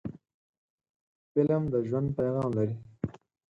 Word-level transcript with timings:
فلم 1.31 1.63
د 1.73 1.75
ژوند 1.87 2.07
پیغام 2.17 2.49
لري 2.57 2.75